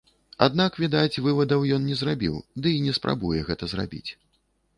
[0.45, 4.09] Аднак, відаць, вывадаў ён не зрабіў, ды і не спрабуе гэта зрабіць.